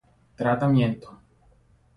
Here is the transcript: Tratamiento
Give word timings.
Tratamiento 0.39 1.07